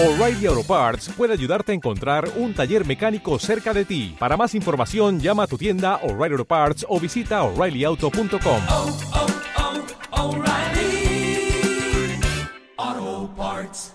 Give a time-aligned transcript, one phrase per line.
[0.00, 4.14] O'Reilly Auto Parts puede ayudarte a encontrar un taller mecánico cerca de ti.
[4.16, 8.62] Para más información, llama a tu tienda O'Reilly Auto Parts o visita oreillyauto.com.
[8.68, 8.96] oh,
[10.12, 11.50] oh, O'Reilly
[12.76, 13.92] Auto Parts.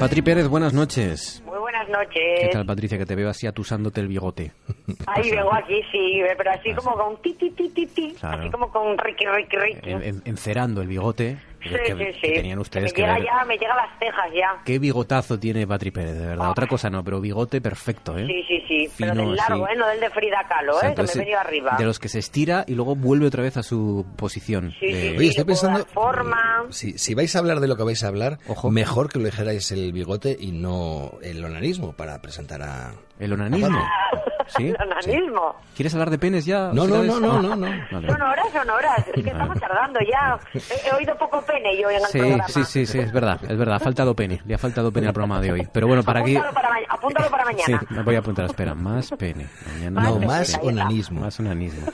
[0.00, 1.42] Patri Pérez, buenas noches.
[1.88, 2.50] Buenas ¿Qué noches.
[2.52, 4.52] tal, Patricia, que te veo así atusándote el bigote?
[5.06, 8.14] Ahí vengo aquí, sí, pero así como con ti, ti, ti, ti, ti.
[8.18, 8.40] Claro.
[8.42, 9.90] Así como con Ricky, Ricky, Ricky.
[9.90, 11.38] En- en- encerando el bigote.
[11.68, 12.34] Sí, que, sí, que sí.
[12.34, 13.24] tenían ustedes me que llega ver.
[13.24, 14.62] ya, me llega a las cejas ya.
[14.64, 16.50] Qué bigotazo tiene Patri Pérez, de verdad.
[16.50, 18.26] Otra cosa no, pero bigote perfecto, ¿eh?
[18.26, 18.90] Sí, sí, sí.
[18.98, 19.68] Pero Fino, del largo.
[19.68, 19.76] ¿eh?
[19.76, 20.76] No del de Frida Kahlo, ¿eh?
[20.88, 21.76] Exacto, Que me he venido arriba.
[21.78, 24.72] De los que se estira y luego vuelve otra vez a su posición.
[24.80, 25.28] Sí, de- sí, Oye, sí.
[25.28, 25.84] estoy pensando.
[25.86, 26.64] forma.
[26.70, 28.70] Si, si vais a hablar de lo que vais a hablar, Ojo.
[28.70, 32.94] mejor que lo dijerais el bigote y no el onanismo para presentar a.
[33.18, 33.78] El onanismo.
[34.56, 34.68] ¿Sí?
[34.68, 35.56] El onanismo.
[35.74, 36.70] ¿Quieres hablar de penes ya?
[36.72, 37.20] No, no, Otra no, vez?
[37.20, 37.66] no, no, no.
[37.90, 38.08] Vale.
[38.08, 39.04] Son horas, son horas.
[39.14, 40.38] Es que estamos tardando ya.
[40.54, 42.48] He, he oído poco pene yo en el Sí, programa.
[42.48, 43.76] sí, sí, sí, es verdad, es verdad.
[43.76, 45.68] Ha faltado pene, le ha faltado pene al programa de hoy.
[45.72, 46.36] Pero bueno, para que...
[46.38, 47.86] Apúntalo para, ma- apúntalo para Sí, mañana.
[47.90, 49.46] me voy a apuntar, espera, más pene.
[49.74, 50.60] Mañana No, más está.
[50.62, 51.20] onanismo.
[51.20, 51.86] Más onanismo.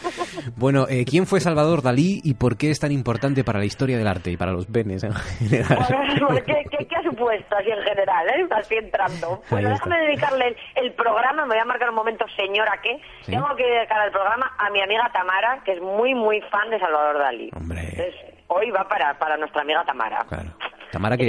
[0.57, 3.99] Bueno, eh, ¿quién fue Salvador Dalí y por qué es tan importante para la historia
[3.99, 5.87] del arte y para los penes en general?
[6.21, 8.29] Bueno, ¿Qué, qué, qué ha supuesto así en general?
[8.29, 8.47] ¿eh?
[8.51, 9.43] Así entrando.
[9.51, 13.01] Bueno, déjame dedicarle el, el programa, me voy a marcar un momento, señora, ¿qué?
[13.23, 13.33] Sí.
[13.33, 16.79] Tengo que dedicar el programa a mi amiga Tamara, que es muy, muy fan de
[16.79, 17.51] Salvador Dalí.
[17.55, 17.81] Hombre.
[17.81, 18.15] Entonces,
[18.49, 20.25] hoy va para, para nuestra amiga Tamara.
[20.29, 20.51] Claro.
[20.91, 21.25] Tamara, que,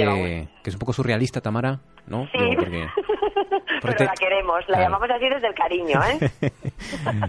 [0.62, 2.26] que es un poco surrealista, Tamara, ¿no?
[2.32, 2.86] Sí, Digo, porque...
[3.82, 4.82] pero la queremos, la Claro.
[4.84, 6.30] llamamos así desde el cariño, ¿eh?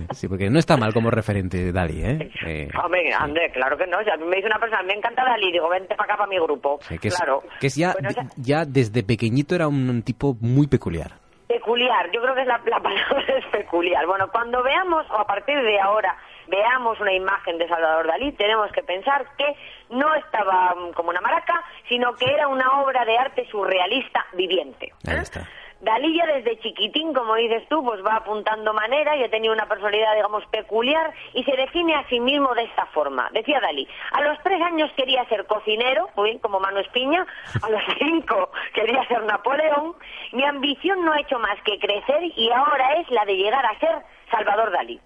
[0.11, 2.31] sí, porque no está mal como referente Dalí, ¿eh?
[2.45, 3.99] Eh, Hombre, André, claro que no.
[3.99, 6.37] O sea, me dice una persona, me encanta Dalí, digo, vente para acá, para mi
[6.39, 6.79] grupo.
[6.81, 7.43] sí, que es, claro.
[7.59, 11.11] que es ya, Bueno, sea, ya desde pequeñito era un tipo muy peculiar.
[11.55, 14.05] Peculiar, yo creo que es la, la palabra es peculiar.
[14.05, 18.69] Bueno, cuando veamos, o a partir de ahora, veamos una imagen de Salvador Dalí, tenemos
[18.73, 19.55] que pensar que
[19.89, 24.91] no estaba mm, como una maraca, sino que era una obra de arte surrealista viviente.
[25.07, 25.21] Ahí ¿eh?
[25.21, 25.47] está.
[25.85, 29.67] Dalí ya desde chiquitín, como dices tú, pues va apuntando manera y ha tenido una
[29.67, 33.29] personalidad, digamos, peculiar y se define a sí mismo de esta forma.
[33.33, 37.27] Decía Dalí, a los tres años quería ser cocinero, muy bien, como Manu Espiña,
[37.61, 39.93] a los cinco quería ser Napoleón,
[40.31, 43.77] mi ambición no ha hecho más que crecer y ahora es la de llegar a
[43.77, 43.95] ser
[44.31, 44.99] Salvador Dalí.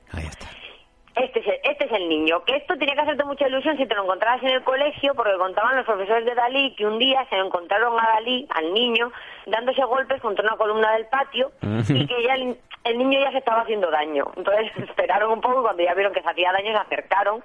[1.16, 2.44] Este es, el, este es el niño.
[2.46, 5.38] Que esto tenía que hacerte mucha ilusión si te lo encontrabas en el colegio, porque
[5.38, 9.12] contaban los profesores de Dalí que un día se encontraron a Dalí, al niño,
[9.48, 11.52] dándose golpes contra una columna del patio
[11.90, 14.26] y que ya el, el niño ya se estaba haciendo daño.
[14.36, 17.44] Entonces esperaron un poco y cuando ya vieron que se hacía daño se acercaron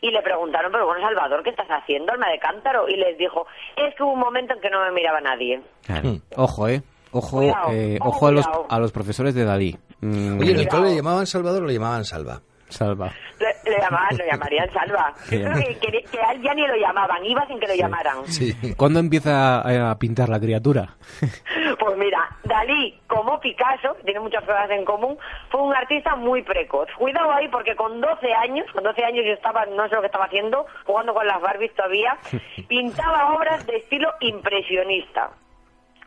[0.00, 2.88] y le preguntaron, pero bueno, Salvador, ¿qué estás haciendo, alma de cántaro?
[2.88, 3.46] Y les dijo,
[3.76, 5.62] es que hubo un momento en que no me miraba nadie.
[5.86, 6.18] Claro.
[6.36, 6.82] Ojo, ¿eh?
[7.10, 9.78] Ojo, Cuidado, eh, ojo, a los, a los profesores de Dalí.
[10.00, 12.40] Mm, Oye, ¿en el cole le llamaban Salvador o le llamaban Salva?
[12.68, 13.10] Salva.
[13.38, 15.14] Le, le llamaban, lo llamarían Salva.
[15.28, 17.74] ¿Qué Creo que, que, que a él ya ni lo llamaban, iba sin que lo
[17.74, 18.26] llamaran.
[18.26, 18.54] Sí.
[18.76, 20.96] ¿Cuándo empieza a, a pintar la criatura?
[21.78, 25.18] Pues mira, Dalí, como Picasso, tiene muchas cosas en común,
[25.50, 26.88] fue un artista muy precoz.
[26.96, 30.06] Cuidado ahí porque con 12 años, con 12 años yo estaba, no sé lo que
[30.06, 32.16] estaba haciendo, jugando con las Barbies todavía,
[32.68, 35.30] pintaba obras de estilo impresionista.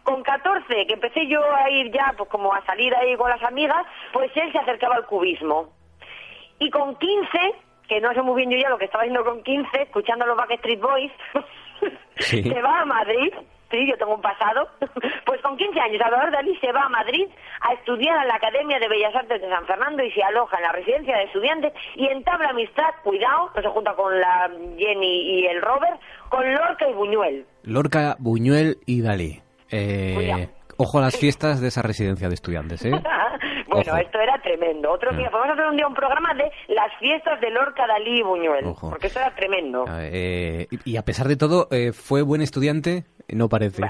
[0.03, 3.43] Con 14, que empecé yo a ir ya, pues como a salir ahí con las
[3.43, 5.73] amigas, pues él se acercaba al cubismo.
[6.59, 7.27] Y con 15,
[7.87, 10.27] que no sé muy bien yo ya lo que estaba haciendo con 15, escuchando a
[10.27, 11.11] los Backstreet Boys,
[12.17, 12.41] Sí.
[12.43, 13.31] se va a Madrid.
[13.69, 14.67] Sí, yo tengo un pasado.
[15.25, 17.27] Pues con 15 años, Salvador Dalí se va a Madrid
[17.59, 20.63] a estudiar a la Academia de Bellas Artes de San Fernando y se aloja en
[20.63, 25.45] la residencia de estudiantes y entabla amistad, cuidado, no se junta con la Jenny y
[25.47, 27.45] el Robert, con Lorca y Buñuel.
[27.63, 29.41] Lorca, Buñuel y Dalí.
[29.69, 30.47] Eh,
[30.77, 32.91] ojo a las fiestas de esa residencia de estudiantes, ¿eh?
[33.67, 34.01] bueno, Ojo.
[34.01, 34.91] esto era tremendo.
[34.91, 35.31] Otro día, Ah.
[35.31, 38.89] podemos hacer un día un programa de las fiestas de Lorca, Dalí y Buñuel, Ojo.
[38.89, 39.85] porque esto era tremendo.
[39.99, 43.05] Eh, y a pesar de todo, eh, ¿fue buen estudiante?
[43.29, 43.83] No parece.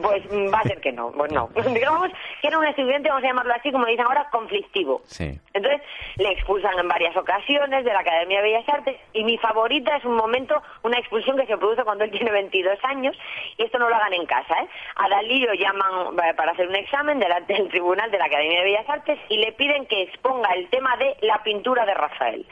[0.00, 1.48] Pues mm, va a ser que no, pues no.
[1.74, 2.10] Digamos
[2.40, 5.02] que era un estudiante, vamos a llamarlo así, como dicen ahora, conflictivo.
[5.04, 5.38] Sí.
[5.52, 5.82] Entonces
[6.16, 10.04] le expulsan en varias ocasiones de la Academia de Bellas Artes y mi favorita es
[10.04, 13.16] un momento, una expulsión que se produce cuando él tiene 22 años
[13.56, 14.54] y esto no lo hagan en casa.
[14.62, 14.68] ¿eh?
[14.96, 18.58] A Dalí lo llaman eh, para hacer un examen delante del tribunal de la Academia
[18.58, 22.46] de Bellas Artes y le piden que exponga el tema de la pintura de Rafael.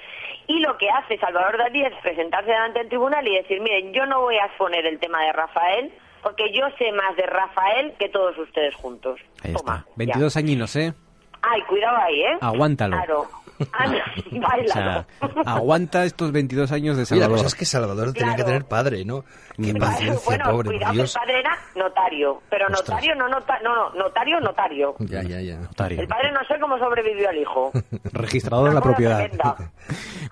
[0.46, 4.04] Y lo que hace Salvador Dalí es presentarse delante del tribunal y decir, miren, yo
[4.06, 8.08] no voy a exponer el tema de Rafael porque yo sé más de Rafael que
[8.08, 9.18] todos ustedes juntos.
[9.42, 9.88] Ahí Toma, está.
[9.88, 9.94] ya.
[9.96, 10.94] 22 añinos, ¿eh?
[11.42, 12.38] Ay, cuidado ahí, ¿eh?
[12.40, 12.96] Aguántalo.
[12.96, 13.28] Claro.
[13.72, 14.02] Anda,
[14.32, 14.72] O bailalo.
[14.72, 15.06] sea,
[15.44, 17.32] aguanta estos 22 años de Salvador.
[17.36, 18.46] cosa es que Salvador tenía que Claro.
[18.46, 19.22] tener padre, ¿no?
[19.62, 21.14] Qué paciencia, bueno, pobre, cuidado, Dios.
[21.14, 22.88] el padre era notario, pero Ostras.
[22.88, 24.94] notario no, nota, no, no, notario, notario.
[25.00, 25.56] Ya, ya, ya.
[25.58, 26.00] Notario.
[26.00, 27.70] El padre no sé cómo sobrevivió al hijo.
[28.12, 29.28] Registrador de la propiedad.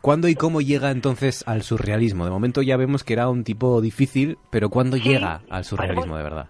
[0.00, 2.24] ¿Cuándo y cómo llega entonces al surrealismo?
[2.24, 5.02] De momento ya vemos que era un tipo difícil, pero ¿cuándo Sí.
[5.02, 6.46] llega al surrealismo de verdad?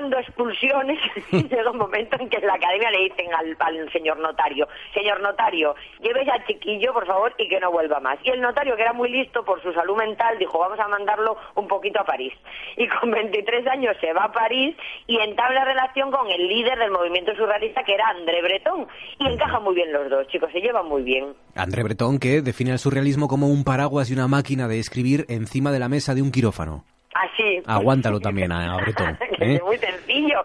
[0.00, 0.98] Acumulando expulsiones
[1.30, 5.20] llega un momento en que en la academia le dicen al, al señor notario, señor
[5.20, 8.18] notario, llévese al chiquillo, por favor, y que no vuelva más.
[8.24, 11.36] Y el notario, que era muy listo por su salud mental, dijo, vamos a mandarlo
[11.54, 12.32] un poquito a París.
[12.78, 14.74] Y con 23 años se va a París
[15.06, 18.88] y entabla relación con el líder del movimiento surrealista, que era André Breton.
[19.18, 21.34] Y encajan muy bien los dos, chicos, se llevan muy bien.
[21.54, 25.72] André Breton, que define el surrealismo como un paraguas y una máquina de escribir encima
[25.72, 26.84] de la mesa de un quirófano.
[27.14, 27.62] Así.
[27.66, 29.18] Aguántalo también a, Breton.
[29.40, 29.54] ¿eh?
[29.56, 30.44] es muy sencillo.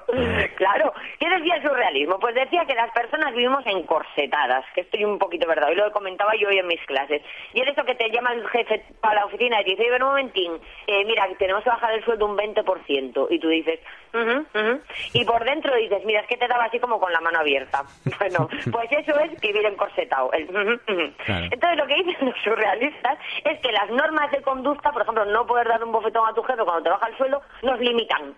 [0.55, 0.93] Claro.
[1.19, 2.19] ¿Qué decía el surrealismo?
[2.19, 6.31] Pues decía que las personas vivimos encorsetadas, que estoy un poquito verdad, y lo comentaba
[6.39, 7.21] yo hoy en mis clases.
[7.53, 9.91] Y es eso que te llama el jefe para la oficina y te dice, "Oye,
[9.91, 10.51] ven un momentín,
[10.87, 13.27] eh, mira, tenemos que bajar el sueldo un 20%.
[13.29, 13.79] Y tú dices,
[14.13, 14.81] "Ujú, ujú".
[15.13, 17.83] y por dentro dices, mira, es que te daba así como con la mano abierta.
[18.19, 20.31] Bueno, pues eso es vivir encorsetado.
[20.33, 20.47] el.
[20.47, 21.45] Claro.
[21.51, 25.45] Entonces lo que dicen los surrealistas es que las normas de conducta, por ejemplo, no
[25.45, 28.35] poder dar un bofetón a tu jefe cuando te baja el suelo, nos limitan.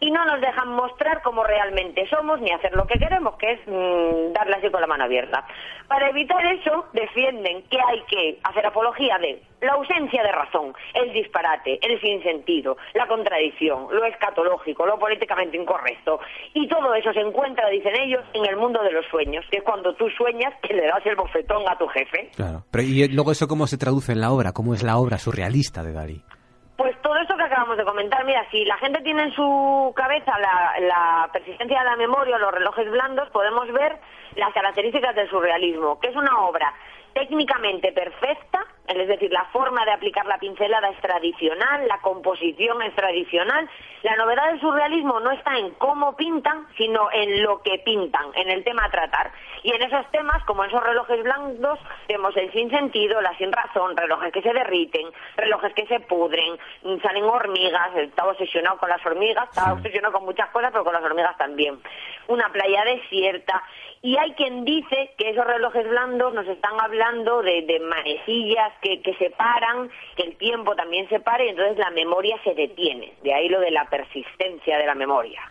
[0.00, 3.60] Y no nos dejan mostrar cómo realmente somos ni hacer lo que queremos, que es
[3.66, 5.44] mm, darle así con la mano abierta.
[5.88, 11.12] Para evitar eso, defienden que hay que hacer apología de la ausencia de razón, el
[11.12, 16.20] disparate, el sinsentido, la contradicción, lo escatológico, lo políticamente incorrecto.
[16.54, 19.64] Y todo eso se encuentra, dicen ellos, en el mundo de los sueños, que es
[19.64, 22.30] cuando tú sueñas que le das el bofetón a tu jefe.
[22.36, 22.64] Claro.
[22.70, 24.52] Pero ¿y luego eso cómo se traduce en la obra?
[24.52, 26.22] ¿Cómo es la obra surrealista de Dalí?
[27.60, 31.84] Acabamos de comentar, mira, si la gente tiene en su cabeza la, la persistencia de
[31.84, 33.98] la memoria, los relojes blandos, podemos ver
[34.36, 36.72] las características del surrealismo, que es una obra
[37.12, 38.66] técnicamente perfecta,
[38.98, 43.68] es decir, la forma de aplicar la pincelada es tradicional, la composición es tradicional.
[44.02, 48.50] La novedad del surrealismo no está en cómo pintan, sino en lo que pintan, en
[48.50, 49.30] el tema a tratar.
[49.62, 51.78] Y en esos temas, como en esos relojes blandos,
[52.08, 57.00] vemos el sinsentido, la sin razón, relojes que se derriten, relojes que se pudren, mm,
[57.00, 61.04] salen hormigas, estaba obsesionado con las hormigas, estaba obsesionado con muchas cosas, pero con las
[61.04, 61.78] hormigas también.
[62.26, 63.62] Una playa desierta.
[64.02, 69.02] Y hay quien dice que esos relojes blandos nos están hablando de, de manecillas que,
[69.02, 73.12] que se paran, que el tiempo también se para y entonces la memoria se detiene.
[73.22, 75.42] De ahí lo de la persistencia de la memoria.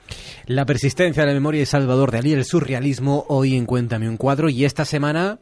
[0.47, 4.49] La persistencia de la memoria de Salvador Dalí, el surrealismo, hoy en Cuéntame un cuadro.
[4.49, 5.37] Y esta semana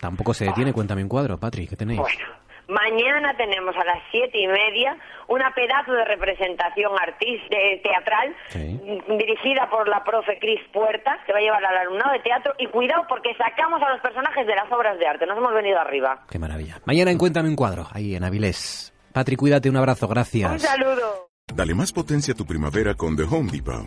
[0.00, 2.00] tampoco se detiene Cuéntame un cuadro, Patri, ¿qué tenéis?
[2.00, 2.26] Bueno,
[2.68, 8.80] mañana tenemos a las siete y media una pedazo de representación artista, teatral Sí.
[9.08, 12.54] dirigida por la profe Cris Puertas, que va a llevar al alumnado de teatro.
[12.58, 15.26] Y cuidado porque sacamos a los personajes de las obras de arte.
[15.26, 16.24] Nos hemos venido arriba.
[16.30, 16.80] Qué maravilla.
[16.84, 18.94] Mañana en Cuéntame un cuadro, ahí en Avilés.
[19.12, 20.50] Patri, cuídate, un abrazo, gracias.
[20.52, 21.28] Un saludo.
[21.52, 23.86] Dale más potencia a tu primavera con The Home Depot.